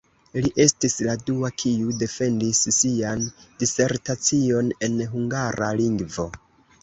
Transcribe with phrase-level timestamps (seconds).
[0.43, 3.21] Li estis la unua, kiu defendis sian
[3.63, 6.27] disertacion en hungara lingvo.